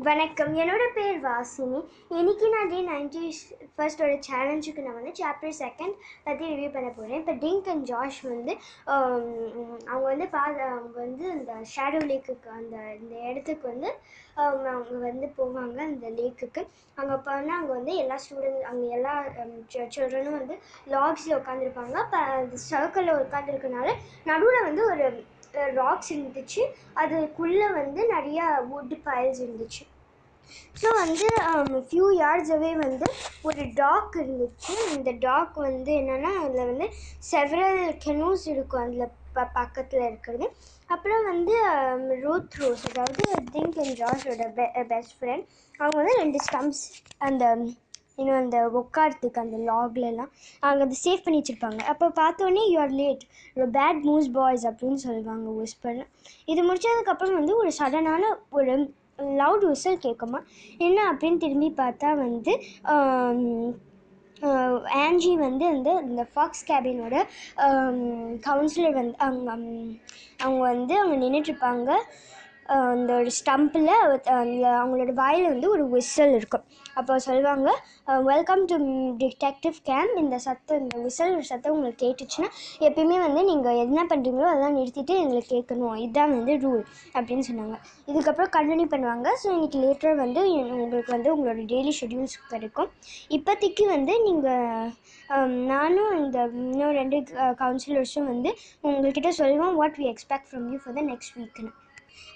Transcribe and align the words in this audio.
வணக்கம். 0.00 0.52
என்னோட 0.60 0.82
பேர் 0.96 1.18
வாசினி. 1.24 1.78
இன்றைக்கி 2.18 2.46
நான் 2.52 2.68
டே 2.68 2.78
நைன்டி 2.82 3.22
ஃபர்ஸ்டோட 3.74 4.12
சேலஞ்சுக்கு 4.26 4.84
நான் 4.84 4.96
வந்து 4.98 5.12
சாப்டர் 5.18 5.56
செகண்ட் 5.58 5.96
பற்றி 6.26 6.44
ரிவ்யூ 6.50 6.68
பண்ண 6.76 6.88
போகிறேன் 6.90 7.20
இப்போ 7.20 7.34
டிங்க் 7.42 7.68
அண்ட் 7.72 7.84
ஜாஷ் 7.90 8.20
வந்து 8.26 8.52
அவங்க 9.86 10.04
வந்து 10.04 10.26
பா 10.34 10.44
அவங்க 10.68 10.94
வந்து 10.98 11.24
இந்த 11.32 11.56
ஷேடோ 11.72 12.00
லேக்குக்கு 12.10 12.50
அந்த 12.50 12.76
இந்த 13.00 13.14
இடத்துக்கு 13.30 13.66
வந்து 13.68 13.90
அவங்க 14.36 14.66
அவங்க 14.70 15.00
வந்து 15.06 15.28
போவாங்க 15.38 15.80
அந்த 15.88 16.12
லேக்குக்கு 16.18 16.64
அங்கே 16.98 17.18
போனால் 17.26 17.56
அங்கே 17.58 17.72
வந்து 17.72 17.94
எல்லா 17.96 18.18
ஸ்டூடெண்ட் 18.24 18.68
அங்கே 18.70 18.88
எல்லா 18.98 19.14
சில்ட்ரனும் 19.74 20.38
வந்து 20.38 20.56
லாக்ஸில் 20.94 21.38
உட்காந்துருப்பாங்க 21.40 21.98
இப்போ 22.06 22.20
அந்த 22.36 22.62
சர்க்கிளில் 22.70 23.20
உட்காந்துருக்கனால 23.24 23.88
நடுவில் 24.24 24.66
வந்து 24.68 24.84
ஒரு 24.90 25.08
ராக்ஸ் 25.52 26.12
இருந்துச்சு. 26.12 26.62
அதுக்குள்ளே 26.94 27.68
வந்து 27.80 28.02
நிறையா 28.16 28.46
வுட் 28.72 28.94
பைல்ஸ் 29.06 29.40
இருந்துச்சு. 29.46 29.82
ஸோ 30.80 30.88
வந்து 31.02 31.26
um, 31.48 31.68
ஃபியூ 31.88 32.06
யார்ட்ஸவே 32.20 32.70
வந்து 32.76 33.06
ஒரு 33.42 33.62
டாக் 33.74 34.14
இருந்துச்சு. 34.22 34.74
இந்த 34.96 35.10
டாக் 35.26 35.56
வந்து 35.68 35.90
என்னென்னா 35.92 36.32
அதில் 36.42 36.68
வந்து 36.70 36.86
செவரல் 37.30 37.80
கெனூஸ் 38.04 38.46
இருக்கும் 38.46 38.82
அதில் 38.82 39.12
ப 39.34 39.44
பக்கத்தில் 39.52 40.06
இருக்கிறது. 40.06 40.46
அப்புறம் 40.86 41.24
வந்து 41.24 41.56
um, 41.74 42.04
ரூத் 42.24 42.58
ரோஸ் 42.62 42.84
அதாவது 42.90 43.24
திங்க் 43.54 43.78
அண்ட் 43.84 43.96
ஜார்ஜோட 44.02 44.46
பெ 44.58 44.66
பெஸ்ட் 44.84 45.16
ஃப்ரெண்ட் 45.20 45.46
அவங்க 45.80 45.96
வந்து 46.00 46.16
ரெண்டு 46.18 46.40
ஸ்டம்ப்ஸ் 46.48 46.84
அந்த 47.18 47.44
இன்னும் 48.20 48.40
அந்த 48.42 48.58
உட்காரத்துக்கு 48.80 49.42
அந்த 49.44 49.58
லாக்லலாம் 49.70 50.30
அவங்க 50.62 50.82
அதை 50.86 50.96
சேவ் 51.04 51.24
பண்ணி 51.24 51.40
வச்சுருப்பாங்க. 51.40 51.80
அப்போ 51.92 52.06
பார்த்தோன்னே 52.20 52.64
you're 52.74 52.96
late 53.00 53.24
bad 53.76 54.00
moose 54.08 54.30
boys 54.38 54.64
அப்படின்னு 54.70 55.00
சொல்லுவாங்க 55.06 55.50
விஸ்பர் 55.60 56.00
இது 56.52 56.60
முடிச்சதுக்கப்புறம் 56.68 57.38
வந்து 57.40 57.54
ஒரு 57.62 57.72
சடனான 57.80 58.22
ஒரு 58.58 58.72
லவுட் 59.40 59.64
விசில் 59.70 60.02
கேட்குமா? 60.06 60.38
என்ன 60.86 60.98
அப்படின்னு 61.12 61.42
திரும்பி 61.44 61.70
பார்த்தா 61.80 62.10
வந்து 62.24 62.52
ஆன்ஜி 65.00 65.30
வந்து 65.38 65.64
அந்த 65.72 65.90
இந்த 66.08 66.22
ஃபாக்ஸ் 66.32 66.62
கேபினோட 66.68 67.16
கவுன்சிலர் 68.46 68.96
வந்து 69.00 69.18
அவங்க 69.26 69.50
அவங்க 70.44 70.62
வந்து 70.72 70.94
அவங்க 71.00 71.16
நின்றுட்டுருப்பாங்க 71.24 71.90
அந்த 72.74 73.10
ஒரு 73.20 73.30
ஸ்டம்பில் 73.38 73.88
அந்த 74.40 74.64
அவங்களோட 74.80 75.12
வாயில் 75.20 75.46
வந்து 75.52 75.68
ஒரு 75.74 75.84
விசில் 75.94 76.34
இருக்கும். 76.38 76.64
அப்போ 77.00 77.14
சொல்லுவாங்க 77.26 77.68
வெல்கம் 78.28 78.62
டு 78.70 78.76
டிடெக்டிவ் 79.20 79.76
கேம்ப் 79.88 80.14
இந்த 80.22 80.36
சத்தம் 80.46 80.80
இந்த 80.82 80.96
விசில் 81.06 81.34
சத்தம் 81.50 81.74
உங்களுக்கு 81.74 82.00
கேட்டுச்சுன்னா 82.04 82.48
எப்பயுமே 82.88 83.18
வந்து 83.26 83.42
நீங்கள் 83.50 83.80
என்ன 83.84 84.04
பண்ணுறீங்களோ 84.12 84.48
அதெல்லாம் 84.52 84.76
நிறுத்திட்டு 84.78 85.16
எங்களுக்கு 85.22 85.50
கேட்கணும். 85.54 85.96
இதுதான் 86.04 86.34
வந்து 86.36 86.54
ரூல் 86.64 86.82
அப்படின்னு 87.16 87.46
சொன்னாங்க. 87.50 87.76
இதுக்கப்புறம் 88.10 88.52
கண்டினியூ 88.58 88.88
பண்ணுவாங்க. 88.94 89.28
ஸோ 89.42 89.48
இன்றைக்கி 89.56 89.80
லேட்டர் 89.86 90.16
வந்து 90.24 90.42
உங்களுக்கு 90.82 91.12
வந்து 91.16 91.32
உங்களோட 91.34 91.64
டெய்லி 91.74 91.94
ஷெட்யூல்ஸ் 92.00 92.38
கிடைக்கும். 92.54 92.90
இப்போதைக்கு 93.38 93.86
வந்து 93.96 94.14
நீங்கள் 94.28 94.88
நானும் 95.72 96.14
இந்த 96.22 96.38
இன்னும் 96.64 96.96
ரெண்டு 97.00 97.18
கவுன்சிலர்ஸும் 97.62 98.30
வந்து 98.32 98.52
உங்கள்கிட்ட 98.88 99.32
சொல்லுவோம் 99.42 99.78
what 99.82 100.00
we 100.02 100.08
expect 100.14 100.50
from 100.50 100.66
you 100.72 100.80
for 100.84 100.98
the 100.98 101.04
next 101.12 101.36
வீக்னு 101.40 101.70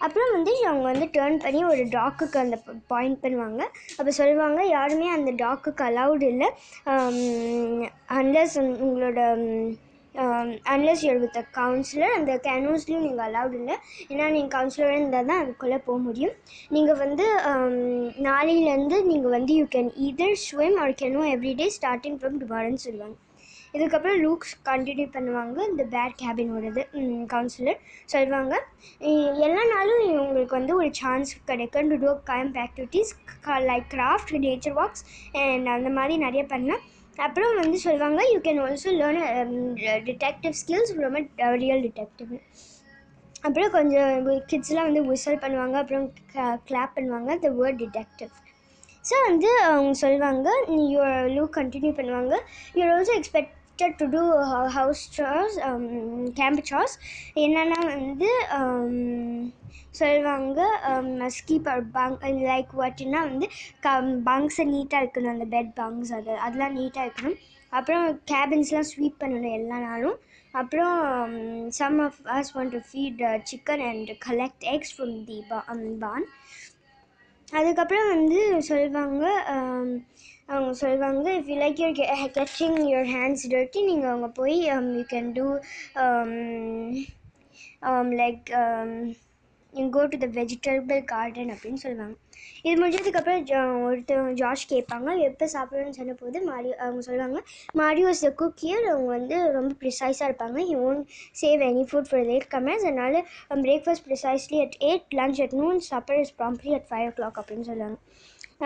அப்புறம் 0.04 0.32
வந்து 0.36 0.52
அவங்க 0.70 0.84
வந்து 0.92 1.06
டேர்ன் 1.16 1.38
பண்ணி 1.44 1.60
ஒரு 1.72 1.82
டாக்குக்கு 1.96 2.38
அந்த 2.44 2.56
பாயிண்ட் 2.92 3.18
பண்ணுவாங்க. 3.24 3.62
அப்போ 3.98 4.10
சொல்லுவாங்க 4.20 4.60
யாருமே 4.76 5.08
அந்த 5.16 5.30
டாக்குக்கு 5.44 5.82
அலவுட் 5.90 6.24
இல்லை. 6.32 6.48
அன்லஸ் 8.18 8.56
உங்களோட 8.86 9.20
அன்லஸ் 10.72 11.00
யூர் 11.04 11.22
வித் 11.22 11.38
கவுன்சிலர் 11.58 12.16
அந்த 12.16 12.32
கேனோஸ்லையும் 12.44 13.04
நீங்கள் 13.06 13.24
அலவுட் 13.28 13.56
இல்லை. 13.60 13.76
ஏன்னா 14.12 14.26
நீங்கள் 14.34 14.52
கவுன்சிலராக 14.56 14.98
இருந்தால் 14.98 15.28
தான் 15.30 15.42
அதுக்குள்ளே 15.44 15.78
போக 15.86 15.98
முடியும். 16.08 16.34
நீங்கள் 16.76 17.00
வந்து 17.04 17.26
நாளையிலேருந்து 18.28 18.98
நீங்கள் 19.10 19.34
வந்து 19.36 19.54
you 19.60 19.66
can 19.74 19.90
either 20.08 20.36
swim 20.46 20.78
or 20.84 20.98
canoe 21.02 21.24
everyday 21.34 21.68
starting 21.78 22.18
from 22.20 22.38
டுமாரோன்னு 22.42 22.84
சொல்லுவாங்க. 22.86 23.16
இதுக்கப்புறம் 23.76 24.18
லூக்ஸ் 24.24 24.52
கண்டினியூ 24.68 25.06
பண்ணுவாங்க. 25.14 25.56
இந்த 25.70 25.84
பேட் 25.94 26.16
கேபினோடது 26.22 26.82
கவுன்சிலர் 27.32 27.80
சொல்லுவாங்க 28.12 28.54
எல்லா 29.46 29.62
நாளும் 29.74 30.04
உங்களுக்கு 30.24 30.54
வந்து 30.58 30.74
ஒரு 30.80 30.90
சான்ஸ் 31.00 31.32
கிடைக்கும். 31.50 31.88
To 31.92 31.96
do 32.04 32.10
camp 32.32 32.58
activities 32.64 33.10
like 33.70 33.88
craft 33.96 34.34
nature 34.46 34.76
walks 34.80 35.04
and 35.44 35.72
அந்த 35.76 35.90
மாதிரி 35.98 36.16
நிறைய 36.26 36.44
பண்ணேன் 36.52 36.84
அப்புறம் 37.24 37.58
வந்து 37.62 37.80
சொல்லுவாங்க 37.86 38.20
you 38.34 38.38
can 38.46 38.62
also 38.66 38.92
learn 39.00 39.20
detective 40.08 40.54
skills 40.60 40.94
ரொம்ப 41.06 41.20
ரியல் 41.64 41.84
டிடெக்டிவ் 41.88 42.32
அப்புறம் 43.46 43.74
கொஞ்சம் 43.76 44.12
கிட்ஸ்லாம் 44.50 44.88
வந்து 44.88 45.02
விசல் 45.10 45.42
பண்ணுவாங்க. 45.42 45.76
அப்புறம் 45.82 46.06
கிளாப் 46.68 46.94
பண்ணுவாங்க. 46.96 47.30
த 47.44 47.48
வேர்ட் 47.58 47.80
டிடெக்டிவ் 47.82 48.32
ஸோ 49.08 49.16
வந்து 49.28 49.48
அவங்க 49.70 49.92
சொல்லுவாங்க 50.02 50.48
யூ 50.92 51.00
லூக் 51.34 51.52
கண்டினியூ 51.58 51.92
பண்ணுவாங்க. 51.98 52.34
You're 52.78 52.92
also 52.94 53.14
expect 53.20 53.52
to 53.78 54.06
do 54.06 54.22
house 54.76 55.02
chores 55.16 55.56
camp 56.34 56.64
chores 56.64 56.98
என்னென்னா 57.34 57.78
வந்து 57.86 58.30
சொல்லுவாங்க 59.90 60.60
ஸ்கீப் 61.36 61.68
பங் 61.92 62.16
லைக் 62.50 62.70
வாட்டினா 62.78 63.20
வந்து 63.30 63.46
க 63.80 63.90
பங்க்ஸை 64.02 64.64
நீட்டாக 64.74 65.02
இருக்கணும் 65.02 65.34
அந்த 65.34 65.46
பெட் 65.56 65.72
பங்க்ஸ் 65.80 66.12
அது 66.12 66.32
அதெல்லாம் 66.36 66.76
நீட்டாக 66.76 67.06
இருக்கணும். 67.08 67.38
அப்புறம் 67.70 68.20
கேபின்ஸ்லாம் 68.30 68.90
ஸ்வீப் 68.90 69.20
பண்ணணும் 69.20 69.56
எல்லா 69.58 69.78
நாளும். 69.78 70.18
அப்புறம் 70.52 70.98
some 71.68 71.98
of 71.98 72.20
us 72.24 72.52
want 72.54 72.74
to 72.76 72.80
feed 72.90 73.22
chicken 73.52 73.84
and 73.90 74.10
collect 74.26 74.66
eggs 74.74 75.00
from 75.00 75.24
the 75.24 75.38
barn 75.98 76.26
அதுக்கப்புறம் 77.54 78.08
வந்து 78.08 78.38
சொல்லுவாங்க 78.68 79.24
அவங்க 80.48 80.72
சொல்லுவாங்க 80.74 81.26
if 81.34 81.50
you 81.50 81.56
like 81.56 81.80
you're 81.80 81.94
getting 82.34 82.78
your 82.88 83.10
hands 83.14 83.46
dirty 83.50 83.82
நீங்கள் 83.82 84.10
அவங்க 84.10 84.28
போய் 84.40 84.56
you 84.98 85.04
can 85.12 85.30
do 85.32 85.46
like 88.14 88.50
you 89.78 89.84
go 89.96 90.02
to 90.12 90.18
the 90.24 90.26
vegetable 90.38 91.00
garden 91.12 91.52
அப்படின்னு 91.54 91.80
சொல்லுவாங்க. 91.84 92.14
இது 92.66 92.74
முடிஞ்சதுக்கப்புறம் 92.80 93.40
ஒருத்தவங்க 93.86 94.32
ஜாஷ் 94.40 94.64
கேட்பாங்க 94.72 95.08
எப்போ 95.28 95.46
சாப்பிடணும்னு 95.54 95.98
சொன்ன 95.98 96.14
போது 96.22 96.40
மாரி 96.48 96.70
அவங்க 96.84 97.02
சொல்லுவாங்க 97.08 97.40
மாரியோ 97.80 98.10
த 98.12 98.20
த 98.26 98.30
குக்கியர் 98.42 98.86
அவங்க 98.92 99.10
வந்து 99.18 99.38
ரொம்ப 99.56 99.72
ப்ரிசைஸாக 99.82 100.28
இருப்பாங்க. 100.30 100.58
He 100.70 100.76
won't 100.88 101.00
save 101.42 101.64
any 101.70 101.84
food 101.90 102.10
for 102.10 102.26
latecomers 102.54 102.86
அதனால் 102.90 103.18
breakfast 103.66 104.06
precisely 104.08 104.60
at 104.66 104.78
eight 104.90 105.16
lunch 105.20 105.42
at 105.46 105.56
noon 105.62 105.80
supper 105.90 106.20
is 106.24 106.34
promptly 106.40 106.72
at 106.78 106.88
five 106.92 107.08
o'clock 107.18 107.40
அப்படின்னு 107.42 107.68
சொல்லுவாங்க. 107.72 107.98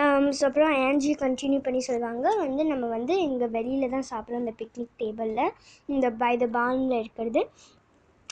Um, 0.01 0.25
ஸோ 0.39 0.43
அப்புறம் 0.49 0.73
ஆன்ஜி 0.87 1.13
கண்டினியூ 1.23 1.61
பண்ணி 1.67 1.81
சொல்லுவாங்க 1.87 2.27
வந்து 2.43 2.63
நம்ம 2.71 2.87
வந்து 2.97 3.15
இங்கே 3.27 3.47
வெளியில் 3.55 3.93
தான் 3.95 4.07
சாப்பிட்றோம் 4.11 4.43
இந்த 4.45 4.53
பிக்னிக் 4.59 4.93
டேபிளில் 5.03 5.55
இந்த 5.95 6.07
பை 6.23 6.33
த 6.43 6.47
பானில் 6.57 6.99
இருக்கிறது. 7.01 7.43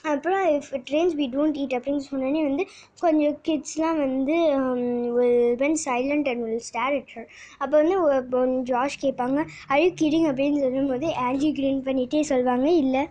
அப்புறம் 0.07 0.45
if 0.53 0.71
it 0.75 0.91
rains 0.95 1.15
we 1.21 1.27
don't 1.33 1.59
eat 1.63 1.75
அப்படின்னு 1.77 2.05
சொன்னோடனே 2.07 2.43
வந்து 2.45 2.65
கொஞ்சம் 3.01 3.37
கிட்ஸ்லாம் 3.49 3.99
வந்து 4.03 4.37
will 5.17 5.57
went 5.57 5.79
silent 5.85 6.29
and 6.29 6.45
will 6.45 6.65
stare 6.67 6.97
it 6.97 7.15
அப்போ 7.61 7.75
வந்து 7.77 8.63
ஜாஷ் 8.71 8.99
கேட்பாங்க 9.05 9.39
அழு 9.69 9.89
கிடிங் 10.03 10.29
அப்படின்னு 10.31 10.61
சொல்லும்போது 10.61 11.09
ஆன்ஜி 11.27 11.51
கிரீன் 11.53 11.83
பண்ணிகிட்டே 11.87 12.23
சொல்லுவாங்க 12.31 12.69
இல்லை 12.77 13.05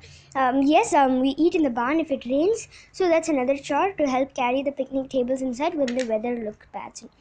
எஸ் 0.76 0.94
வி 1.20 1.34
ஈட் 1.38 1.60
இந்த 1.62 1.74
barn 1.76 2.00
if 2.00 2.14
it 2.14 2.28
rains 2.28 2.64
so 2.98 3.04
that's 3.14 3.34
another 3.34 3.64
chore 3.66 3.90
to 3.98 4.06
help 4.14 4.34
carry 4.36 4.62
the 4.64 4.74
picnic 4.80 5.12
tables 5.14 5.44
inside 5.44 5.76
when 5.76 5.92
the 5.98 6.06
weather 6.12 6.40
look 6.46 6.66
bad 6.72 7.12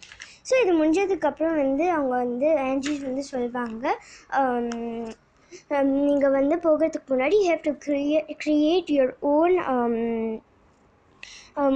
so 0.48 0.54
இது 0.62 0.72
முடிஞ்சதுக்கப்புறம் 0.78 1.58
வந்து 1.60 1.84
அவங்க 1.90 2.14
வந்து 2.16 2.48
ஆன்ஜி 2.64 2.94
வந்து 3.04 3.22
சொல்லுவாங்க 3.30 3.84
um, 4.38 4.66
Um, 5.76 5.88
நீங்கள் 6.06 6.34
வந்து 6.36 6.56
போகிறதுக்கு 6.64 7.10
முன்னாடி 7.12 7.36
you 7.40 7.46
have 7.50 7.66
to 7.68 7.72
க்ரியே 7.84 8.20
create 8.42 8.90
your 8.96 9.12
own 9.34 9.54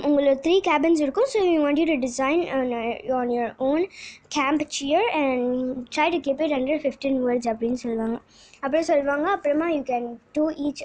உங்களோட 0.06 0.32
த்ரீ 0.44 0.54
கேபின்ஸ் 0.68 1.02
இருக்கும். 1.04 1.28
So 1.32 1.40
you 1.48 1.58
want 1.64 1.80
you 1.80 1.86
to 1.90 1.96
design 2.06 2.42
on 2.56 3.30
your 3.34 3.54
own 3.68 3.84
camp 4.36 4.64
cheer 4.76 5.08
and 5.20 5.48
try 5.96 6.06
to 6.14 6.20
keep 6.26 6.42
it 6.46 6.56
under 6.58 6.82
fifteen 6.84 7.18
words 7.26 7.50
அப்படின்னு 7.52 7.80
சொல்லுவாங்க. 7.84 8.18
அப்புறம் 8.62 8.88
சொல்லுவாங்க 8.90 9.26
அப்புறமா 9.36 9.68
you 9.76 9.82
can 9.92 10.08
do 10.38 10.46
each 10.68 10.84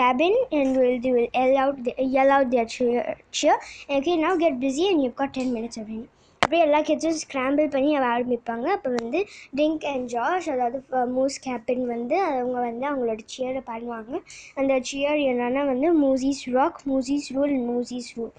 cabin 0.00 0.40
and 0.58 0.74
will 0.80 1.00
the 1.06 1.12
will 1.16 1.32
yell 1.44 1.56
out 1.64 1.88
yell 2.20 2.34
out 2.36 2.52
their 2.54 2.74
cheer 2.76 3.08
cheer, 3.38 3.56
cheer. 3.58 3.58
okay 3.98 4.16
now 4.16 4.34
get 4.36 4.60
busy 4.60 4.86
and 4.90 5.02
you've 5.02 5.18
got 5.22 5.32
10 5.34 5.56
minutes 5.56 5.78
அப்படின்னு. 5.78 6.06
அப்படியே 6.46 6.64
எல்லா 6.66 6.80
கிட்ஸும் 6.88 7.20
scramble 7.22 7.68
பண்ணி 7.74 7.92
ஆரம்பிப்பாங்க. 8.08 8.66
அப்போ 8.74 8.90
வந்து 8.98 9.20
டிங்க் 9.58 9.84
அண்ட் 9.92 10.06
ஜாஷ் 10.12 10.48
அதாவது 10.52 10.78
மூஸ் 11.14 11.36
கேப்டன் 11.46 11.82
வந்து 11.94 12.16
அவங்க 12.26 12.56
வந்து 12.66 12.84
அவங்களோட 12.90 13.22
சியரை 13.32 13.62
பண்ணுவாங்க 13.70 14.12
அந்த 14.60 14.74
சியர் 14.90 15.20
என்னென்னா 15.30 15.62
வந்து 15.72 15.88
mooses 16.02 16.42
rock 16.58 16.78
mooses 16.90 17.26
rule 17.36 17.54
and 17.56 17.68
mooses 17.72 18.10
rule 18.18 18.32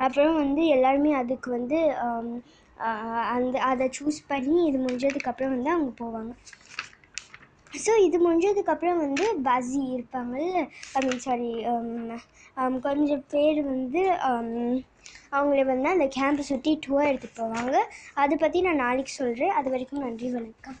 அப்புறம் 0.00 0.34
வந்து 0.42 0.64
எல்லாருமே 0.76 1.12
அதுக்கு 1.20 1.50
வந்து 1.58 1.78
அந்த 3.34 3.56
அதை 3.70 3.86
சூஸ் 3.98 4.20
பண்ணி 4.32 4.58
இது 4.68 4.78
முடிஞ்சதுக்கப்புறம் 4.84 5.54
வந்து 5.56 5.70
அவங்க 5.74 5.92
போவாங்க. 6.02 6.32
ஸோ 7.74 7.92
இது 8.02 8.16
முடிஞ்சதுக்கப்புறம் 8.18 8.98
வந்து 8.98 9.26
பஸி 9.44 9.80
இருப்பாங்கல்ல? 9.96 10.62
ஐ 10.94 11.00
மீன் 11.06 11.18
சாரி 11.18 11.50
கொஞ்சம் 12.80 13.24
பேர் 13.30 13.60
வந்து 13.64 14.02
um, 14.28 14.82
அவங்கள 15.32 15.64
வந்து 15.64 15.88
அந்த 15.88 16.06
கேம்பை 16.16 16.40
சுற்றி 16.40 16.72
டூர் 16.86 17.08
எடுத்துகிட்டு 17.10 17.42
போவாங்க. 17.42 17.76
அதை 18.14 18.36
பற்றி 18.36 18.60
நான் 18.60 18.82
நாளைக்கு 18.86 19.12
சொல்கிறேன் 19.12 19.50
அது 19.50 19.70
வரைக்கும் 19.70 20.04
நன்றி 20.06 20.30
வணக்கம். 20.30 20.78